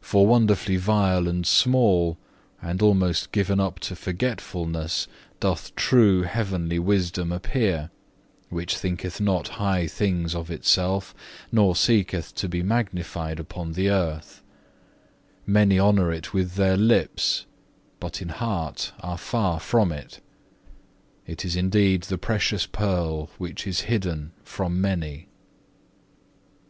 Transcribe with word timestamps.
For 0.00 0.26
wonderfully 0.26 0.78
vile 0.78 1.28
and 1.28 1.46
small, 1.46 2.16
and 2.62 2.80
almost 2.80 3.32
given 3.32 3.60
up 3.60 3.78
to 3.80 3.94
forgetfulness, 3.94 5.06
doth 5.40 5.76
true 5.76 6.22
heavenly 6.22 6.78
wisdom 6.78 7.30
appear, 7.30 7.90
which 8.48 8.78
thinketh 8.78 9.20
not 9.20 9.48
high 9.60 9.86
things 9.86 10.34
of 10.34 10.50
itself, 10.50 11.14
nor 11.52 11.76
seeketh 11.76 12.34
to 12.36 12.48
be 12.48 12.62
magnified 12.62 13.38
upon 13.38 13.74
the 13.74 13.90
earth; 13.90 14.40
many 15.44 15.78
honour 15.78 16.10
it 16.10 16.32
with 16.32 16.54
their 16.54 16.78
lips, 16.78 17.44
but 18.00 18.22
in 18.22 18.30
heart 18.30 18.92
are 19.00 19.18
far 19.18 19.60
from 19.60 19.92
it; 19.92 20.20
it 21.26 21.44
is 21.44 21.56
indeed 21.56 22.04
the 22.04 22.16
precious 22.16 22.64
pearl, 22.64 23.28
which 23.36 23.66
is 23.66 23.80
hidden 23.80 24.32
from 24.44 24.80
many." 24.80 25.28